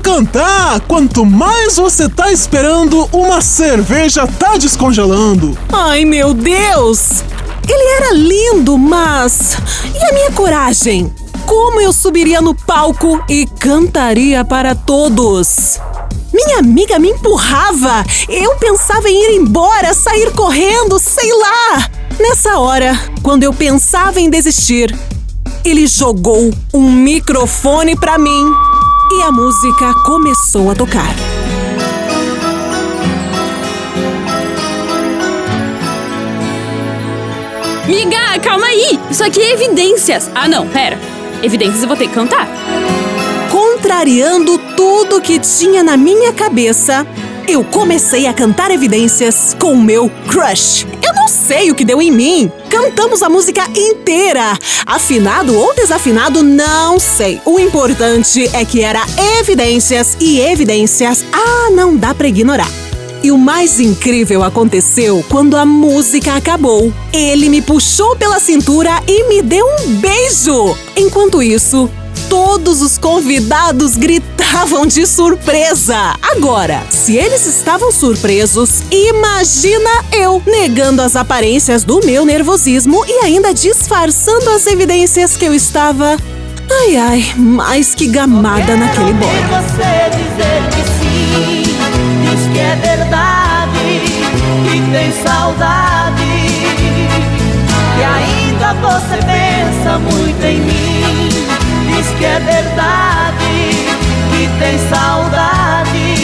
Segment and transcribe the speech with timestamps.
[0.00, 0.80] cantar!
[0.80, 5.56] Quanto mais você tá esperando, uma cerveja tá descongelando.
[5.72, 7.22] Ai, meu Deus!
[7.68, 9.58] Ele era lindo, mas.
[9.94, 11.12] E a minha coragem?
[11.44, 15.80] Como eu subiria no palco e cantaria para todos?
[16.32, 18.04] Minha amiga me empurrava.
[18.28, 21.88] Eu pensava em ir embora, sair correndo, sei lá.
[22.18, 24.96] Nessa hora, quando eu pensava em desistir,
[25.64, 28.75] ele jogou um microfone para mim
[29.16, 31.14] e a música começou a tocar.
[37.86, 39.00] Miga, calma aí!
[39.10, 40.30] Isso aqui é evidências!
[40.34, 40.98] Ah, não, pera.
[41.42, 42.46] Evidências eu vou ter que cantar.
[43.50, 47.06] Contrariando tudo que tinha na minha cabeça,
[47.48, 50.86] eu comecei a cantar evidências com o meu crush.
[51.02, 52.50] Eu não sei o que deu em mim.
[52.68, 54.58] Cantamos a música inteira.
[54.84, 57.40] Afinado ou desafinado, não sei.
[57.44, 59.00] O importante é que era
[59.38, 61.24] evidências e evidências.
[61.32, 62.70] Ah, não dá pra ignorar.
[63.22, 66.92] E o mais incrível aconteceu quando a música acabou.
[67.12, 70.76] Ele me puxou pela cintura e me deu um beijo.
[70.96, 71.88] Enquanto isso,
[72.28, 76.14] todos os convidados gritavam de surpresa.
[76.22, 83.54] Agora, se eles estavam surpresos, imagina eu negando as aparências do meu nervosismo e ainda
[83.54, 86.16] disfarçando as evidências que eu estava.
[86.70, 89.28] Ai ai, mais que gamada naquele boy.
[89.48, 91.62] você dizer que sim,
[92.22, 94.02] diz que é verdade,
[94.64, 96.26] que tem saudade.
[97.98, 100.95] E ainda você pensa muito em mim,
[102.06, 103.70] diz que é verdade,
[104.30, 106.14] que tem saudade,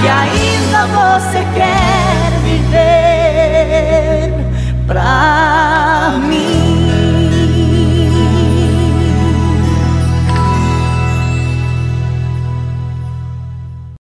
[0.00, 1.83] que ainda você quer.